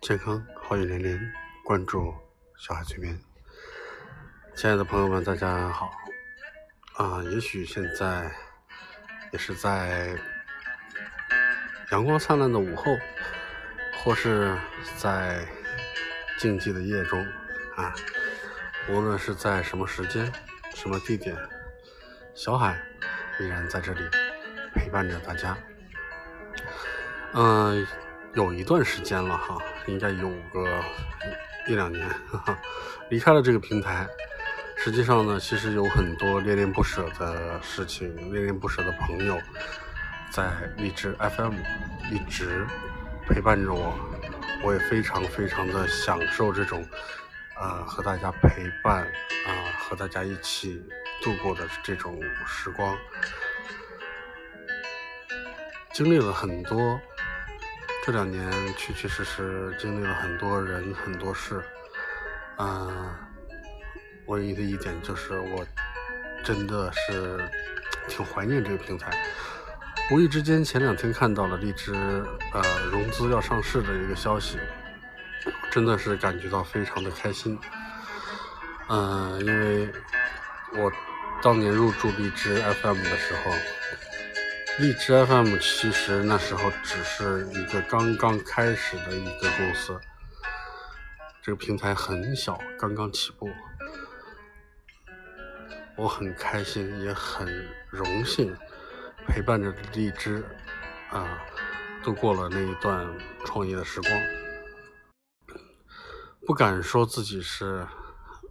[0.00, 2.14] 健康好运连连，关注
[2.56, 3.20] 小海催眠。
[4.56, 5.90] 亲爱的朋友们，大家好。
[6.94, 8.32] 啊，也许现在
[9.30, 10.16] 也是在
[11.90, 12.96] 阳光灿烂的午后，
[14.02, 14.56] 或是
[14.96, 15.46] 在
[16.38, 17.22] 静寂的夜中
[17.76, 17.94] 啊。
[18.88, 20.32] 无论是在什么时间、
[20.74, 21.36] 什么地点，
[22.34, 22.82] 小海
[23.38, 24.00] 依然在这里
[24.74, 25.54] 陪伴着大家。
[27.34, 27.86] 嗯。
[28.32, 29.58] 有一段时间了哈，
[29.90, 30.82] 应该有个
[31.66, 32.58] 一两年，哈哈，
[33.10, 34.06] 离开了这个平台。
[34.76, 39.38] 实际上呢，其实有很多恋恋不舍的事情，恋恋不舍的朋友，
[40.30, 41.54] 在荔枝 FM
[42.10, 42.64] 一直
[43.28, 43.98] 陪伴着我，
[44.62, 46.82] 我也非常非常的享受这种，
[47.60, 50.82] 呃，和大家陪伴啊，和大家一起
[51.22, 52.96] 度过的这种时光，
[55.92, 56.98] 经历了很多。
[58.02, 61.62] 这两年确确实实经历了很多人很多事，
[62.58, 63.14] 嗯，
[64.26, 65.64] 唯一的一点就是我
[66.42, 67.38] 真的是
[68.08, 69.10] 挺怀念这个平台。
[70.10, 71.92] 无意之间前两天看到了荔枝
[72.52, 74.58] 呃融资要上市的一个消息，
[75.70, 77.56] 真的是感觉到非常的开心。
[78.88, 79.92] 嗯，因为
[80.72, 80.90] 我
[81.42, 83.52] 当年入驻荔枝 FM 的时候。
[84.78, 90.00] 荔枝 FM 其实那时候只是一个刚刚开始的一个公司，
[91.42, 93.50] 这个平台很小，刚刚起步。
[95.96, 98.56] 我很开心，也很荣幸
[99.26, 100.42] 陪伴着荔枝
[101.10, 101.42] 啊，
[102.02, 103.06] 度过了那一段
[103.44, 104.12] 创业的时光。
[106.46, 107.86] 不敢说自己是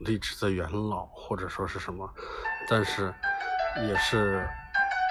[0.00, 2.12] 荔枝的元老，或者说是什么，
[2.68, 3.14] 但是
[3.88, 4.46] 也是。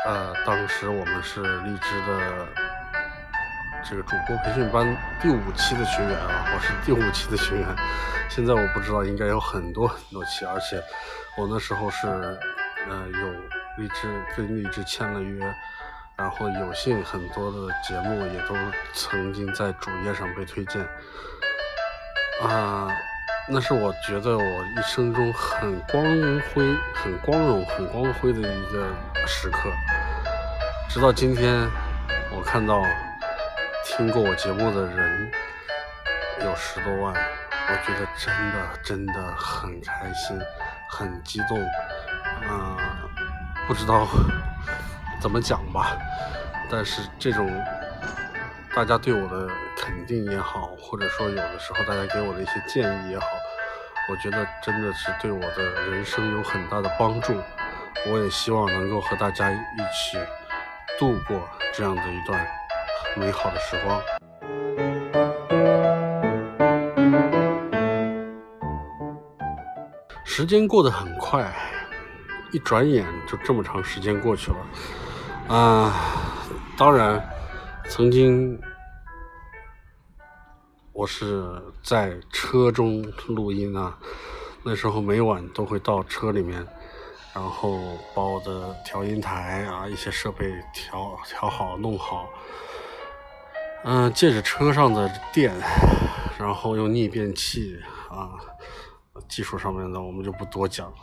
[0.05, 2.47] 呃，当时我们是荔枝的
[3.83, 7.67] 这个主播培训班第五期的学员啊，我是第五期的学员。
[8.29, 10.81] 现在我不知道应该有很多很多期，而且
[11.37, 13.31] 我那时候是呃有
[13.77, 14.07] 荔枝
[14.37, 15.43] 跟荔枝签了约，
[16.15, 18.55] 然后有幸很多的节目也都
[18.93, 20.81] 曾经在主页上被推荐
[22.41, 22.87] 啊，
[23.49, 26.03] 那是我觉得我一生中很光
[26.53, 28.87] 辉、很光荣、很光辉的一个
[29.27, 29.69] 时刻。
[30.89, 31.69] 直到今天，
[32.35, 32.83] 我看到
[33.85, 35.31] 听过我节目的人
[36.41, 40.35] 有十多万，我觉得真的真的很开心，
[40.89, 41.61] 很激动，
[42.49, 42.75] 啊，
[43.67, 44.07] 不知道
[45.21, 45.95] 怎么讲吧。
[46.71, 47.47] 但是这种
[48.75, 53.27] 大家对我的肯定也好，或者说有的时候大家给我的一些建议也好，
[54.09, 57.39] 我觉得真的是对我的人生有很大的帮助。
[58.07, 60.17] 我也希望能够和大家一起。
[60.97, 61.41] 度过
[61.73, 62.47] 这样的一段
[63.17, 64.01] 美好的时光。
[70.23, 71.53] 时间过得很快，
[72.51, 74.57] 一转眼就这么长时间过去了。
[75.53, 75.93] 啊，
[76.77, 77.21] 当然，
[77.89, 78.57] 曾经
[80.93, 81.43] 我是
[81.83, 83.97] 在车中录音啊，
[84.63, 86.65] 那时候每晚都会到车里面。
[87.39, 87.79] 然后
[88.13, 92.27] 把我的调音台啊一些设备调调好弄好，
[93.85, 95.53] 嗯，借着车上的电，
[96.37, 97.79] 然后用逆变器
[98.09, 98.35] 啊，
[99.29, 100.93] 技术上面的我们就不多讲，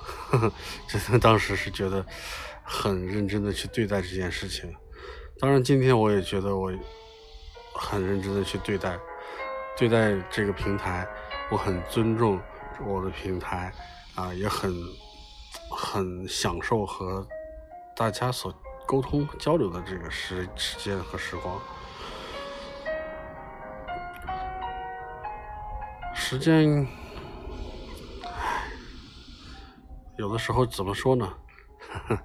[0.87, 2.05] 真的当时是觉得
[2.63, 4.71] 很认真的去对待这件事情。
[5.41, 6.71] 当然今天我也觉得我
[7.75, 8.99] 很认真的去对待
[9.75, 11.07] 对待这个平台，
[11.51, 12.39] 我很尊重
[12.85, 13.73] 我的平台
[14.15, 14.71] 啊，也很。
[15.71, 17.27] 很享受和
[17.95, 18.53] 大家所
[18.87, 21.61] 沟通交流的这个时时间和时光，
[26.15, 26.87] 时间，
[28.25, 28.65] 唉，
[30.17, 31.35] 有的时候怎么说呢？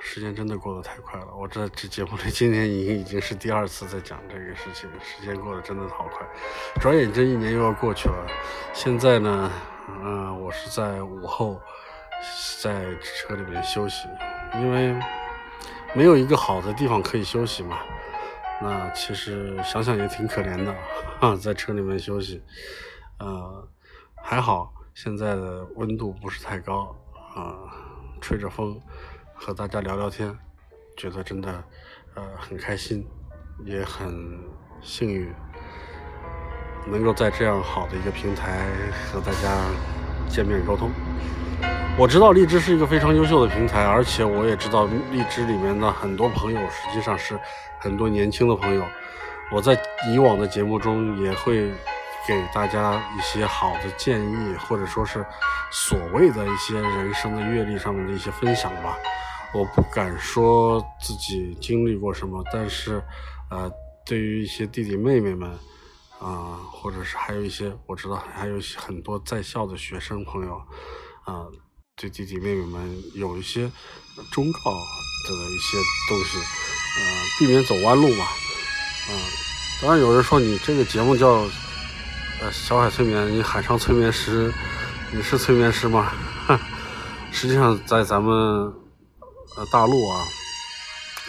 [0.00, 1.26] 时间真的过得太快了。
[1.36, 6.26] 我这这节目里今年已经已经是第二次在讲这个事情，时间过得真的好快，
[6.80, 8.26] 转眼这一年又要过去了。
[8.72, 9.52] 现在呢，
[9.88, 11.60] 嗯，我是在午后。
[12.62, 14.08] 在车里面休息，
[14.54, 14.98] 因为
[15.94, 17.78] 没有一个好的地方可以休息嘛。
[18.62, 20.74] 那其实想想也挺可怜的，
[21.20, 22.42] 哈， 在车里面休息。
[23.18, 23.68] 呃，
[24.14, 26.96] 还好现在的温度不是太高，
[27.34, 27.70] 啊，
[28.18, 28.80] 吹着风，
[29.34, 30.34] 和大家聊聊天，
[30.96, 31.62] 觉得真的
[32.14, 33.06] 呃很开心，
[33.62, 34.40] 也很
[34.80, 35.34] 幸运，
[36.86, 38.66] 能够在这样好的一个平台
[39.10, 39.58] 和大家
[40.28, 40.90] 见面沟通。
[41.98, 47.38] 我知道荔枝是一个非常优秀的平台，而且我也知道荔枝里面的很多朋友实际上是
[47.78, 48.84] 很多年轻的朋友，
[49.50, 49.72] 我在
[50.12, 51.70] 以往的节目中也会
[52.26, 55.24] 给大家一些好的建议，或者说是
[55.70, 58.98] 所谓的一些人生的阅历上面的一些分享吧。
[59.54, 63.02] 我不敢说自己经历过什么，但是，
[63.48, 63.70] 呃，
[64.04, 65.50] 对于一些弟弟妹妹们，
[66.18, 70.56] 啊，或者是还有一些我知道还有很多在校的学生朋友，
[71.24, 71.46] 啊，
[71.96, 73.70] 对弟弟妹妹们有一些
[74.32, 75.78] 忠告的一些
[76.08, 79.12] 东西，呃，避免走弯路吧，啊，
[79.82, 81.46] 当然有人说你这个节目叫
[82.40, 84.52] 呃小海催眠，你海上催眠师，
[85.12, 86.12] 你是催眠师吗？
[87.30, 88.72] 实际上在咱们。
[89.56, 90.20] 呃，大陆啊，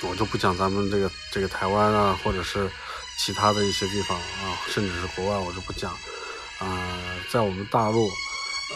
[0.03, 2.69] 我就不讲咱们这个这个台湾啊，或者是
[3.17, 5.91] 其他的一些地方啊，甚至是国外，我就不讲。
[6.59, 6.97] 啊，
[7.29, 8.09] 在我们大陆，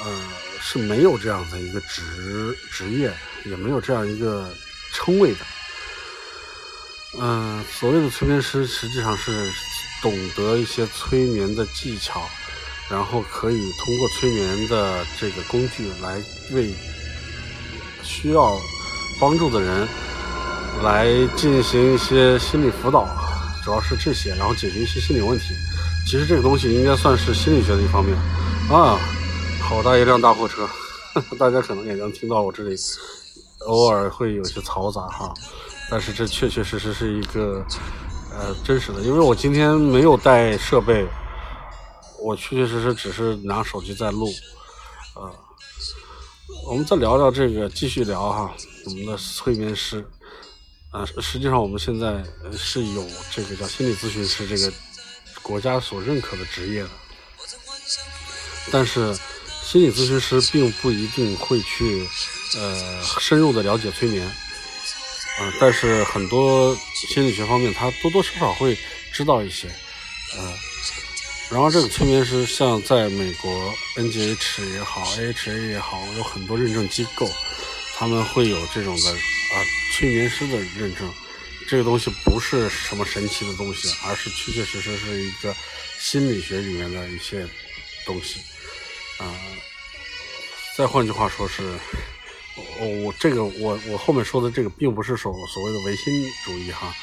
[0.03, 0.27] 呃，
[0.61, 3.13] 是没有这样的一个职职业，
[3.45, 4.53] 也没有这样一个
[4.93, 5.39] 称谓的。
[7.19, 9.51] 嗯，所谓的催眠师，实际上是
[10.01, 12.21] 懂得一些催眠的技巧，
[12.89, 16.21] 然后可以通过催眠的这个工具来
[16.51, 16.73] 为
[18.03, 18.59] 需要。
[19.19, 19.87] 帮助的人
[20.81, 21.05] 来
[21.35, 23.05] 进行一些心理辅导，
[23.63, 25.53] 主要是这些，然后解决一些心理问题。
[26.05, 28.15] 其实这个东西应该算是心理学的一方面
[28.69, 28.99] 啊。
[29.61, 30.67] 好大一辆大货车，
[31.39, 32.75] 大家可能也能听到我这里
[33.67, 35.33] 偶尔会有些嘈杂哈，
[35.89, 37.65] 但是这确确实实是一个
[38.31, 41.07] 呃真实的，因为我今天没有带设备，
[42.19, 44.27] 我确确实实只是拿手机在录，
[45.15, 45.31] 呃。
[46.67, 48.51] 我们再聊聊这个，继续聊哈，
[48.85, 50.05] 我们的催眠师，
[50.91, 52.21] 啊，实际上我们现在
[52.57, 54.71] 是有这个叫心理咨询师这个
[55.41, 56.89] 国家所认可的职业的，
[58.71, 59.17] 但是
[59.63, 62.05] 心理咨询师并不一定会去
[62.57, 66.77] 呃深入的了解催眠，啊，但是很多
[67.07, 68.77] 心理学方面他多多少少会
[69.13, 69.67] 知道一些，
[70.37, 70.53] 呃。
[71.49, 77.29] 然后这个催眠师，像在美国 NGH 也好，AHA 也好，有很多认证机构，
[77.93, 79.13] 他们会有这种的
[79.53, 79.63] 啊
[79.93, 81.11] 催眠师的认证。
[81.67, 85.55] 这个东西不是什么神奇的东西，而是确确实实是一个
[85.99, 87.47] 心理学里面的一些
[88.05, 88.39] 东西。
[89.19, 89.33] 啊，
[90.75, 91.77] 再换句话说是，
[92.79, 96.93] 我我这个我我后面说的这个，并不是所所谓的唯心主义哈，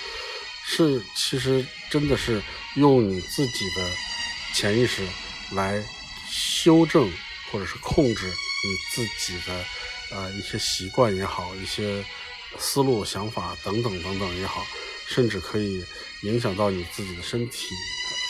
[0.66, 2.42] 是其实真的是
[2.74, 3.90] 用你自己的。
[4.54, 5.06] 潜意识
[5.52, 5.80] 来
[6.28, 7.12] 修正
[7.52, 9.64] 或者是控制你自己的
[10.10, 12.02] 呃一些习惯也好，一些
[12.56, 14.64] 思路、想法等等等等也好，
[15.06, 15.84] 甚至可以
[16.22, 17.68] 影响到你自己的身体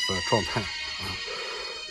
[0.08, 1.06] 的状态啊。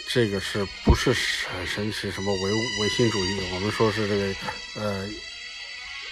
[0.10, 1.14] 这个是不是
[1.48, 2.10] 很神奇？
[2.12, 2.52] 什么唯
[2.82, 3.40] 唯心主义？
[3.54, 4.36] 我们说是这个
[4.76, 5.08] 呃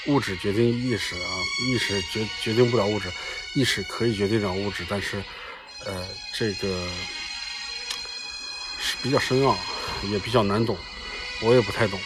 [0.08, 1.30] 物质决定意识啊，
[1.68, 3.10] 意识决决定不了物质，
[3.56, 5.24] 意识可以决定了物质，但是
[5.84, 6.88] 呃这个
[8.80, 8.96] 是。
[9.04, 9.56] 比较深奥，
[10.12, 10.76] 也比较难懂，
[11.42, 12.00] 我也不太懂，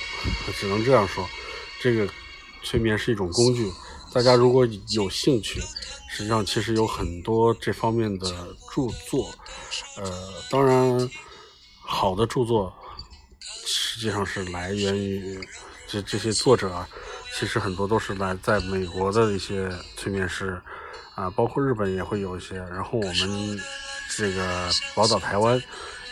[0.60, 1.30] 只能这样说。
[1.82, 2.06] 这个
[2.62, 3.72] 催眠是一种工具，
[4.14, 5.62] 大家如果有兴趣，
[6.10, 8.28] 实际上其实有很多这方面的
[8.74, 9.34] 著作。
[9.98, 11.10] 呃，当然，
[11.82, 12.74] 好的著作
[13.66, 15.40] 实际上是来源于
[15.88, 16.86] 这这些作者，
[17.34, 20.62] 其实很多都是来在美国的一些催眠师
[21.16, 22.56] 啊，包括日本也会有一些。
[22.56, 23.60] 然后我们
[24.16, 25.62] 这个宝岛台湾。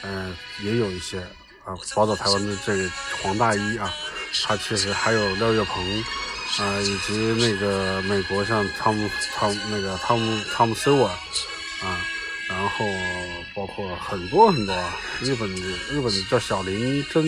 [0.03, 1.19] 嗯，也有一些
[1.65, 2.87] 啊，宝岛台湾的这个
[3.23, 3.91] 黄大一啊，
[4.43, 6.03] 他其实还有廖月鹏
[6.59, 12.01] 啊，以及那个美国像汤姆汤那个汤姆汤姆斯沃啊，
[12.49, 12.85] 然后
[13.53, 14.75] 包括很多很多
[15.21, 15.47] 日本
[15.89, 17.23] 日本的叫小林真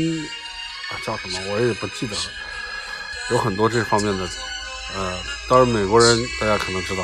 [0.89, 2.21] 啊叫什么我也不记得了，
[3.31, 4.27] 有很多这方面的
[4.95, 7.03] 呃，当然美国人大家可能知道，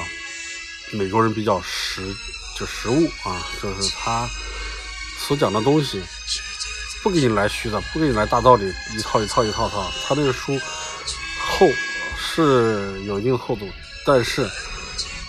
[0.92, 2.02] 美国人比较实
[2.58, 4.28] 就实物啊，就是他。
[5.18, 6.04] 所讲的东西，
[7.02, 9.92] 不给你来虚的，不给你来大道理，一套一套一套套。
[10.06, 10.60] 他那个书
[11.40, 11.68] 厚
[12.26, 13.70] 是有一定厚度，
[14.06, 14.50] 但是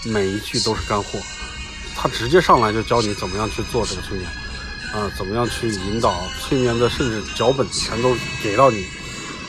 [0.04, 1.18] 每一句都是干货。
[1.94, 4.30] 他直接上来就教你怎么样去做这个催眠，
[4.92, 8.86] 啊，怎么样去引导催眠的，甚至脚本全都给到你，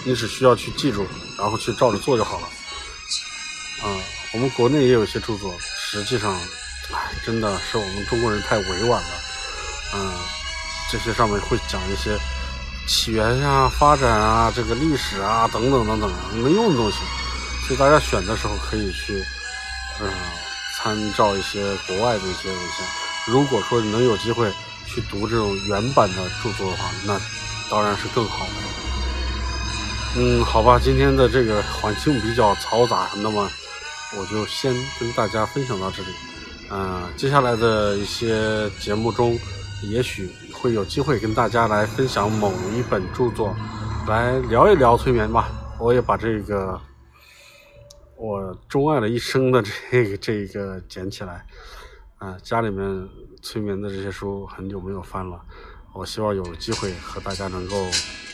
[0.03, 1.05] 你只需要去记住，
[1.37, 2.47] 然后去照着做就好了。
[3.83, 3.99] 啊，
[4.33, 6.33] 我们国内也有一些著作，实际上，
[6.91, 9.09] 哎，真的是我们中国人太委婉了。
[9.95, 10.13] 嗯，
[10.91, 12.17] 这些上面会讲一些
[12.87, 16.97] 起源呀、发展啊、这个历史啊等等等等没用的东西，
[17.67, 19.21] 所以大家选的时候可以去，
[19.99, 20.09] 嗯，
[20.77, 22.85] 参照一些国外的一些文献。
[23.27, 24.49] 如果说能有机会
[24.85, 27.19] 去读这种原版的著作的话，那
[27.69, 28.51] 当然是更好的。
[30.15, 33.49] 嗯，好吧，今天的这个环境比较嘈杂，那么
[34.17, 36.07] 我就先跟大家分享到这里。
[36.71, 39.37] 嗯，接下来的一些节目中，
[39.83, 43.53] 也许会有机会跟大家来分享某一本著作，
[44.07, 45.49] 来聊一聊催眠吧。
[45.77, 46.79] 我也把这个
[48.17, 51.45] 我钟爱了一生的这个这个捡起来，
[52.17, 53.07] 啊，家里面
[53.43, 55.39] 催眠的这些书很久没有翻了，
[55.93, 57.75] 我希望有机会和大家能够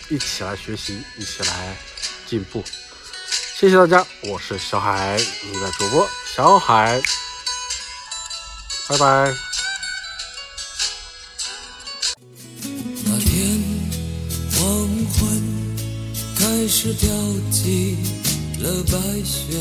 [0.09, 1.75] 一起来学习，一起来
[2.25, 2.63] 进步。
[3.55, 5.17] 谢谢大家，我是小海，
[5.51, 7.01] 你的主播小海。
[8.89, 9.33] 拜拜。
[13.05, 13.61] 那天
[14.51, 15.75] 黄昏
[16.37, 17.09] 开始飘
[17.51, 18.22] 起
[18.63, 19.59] 了白雪，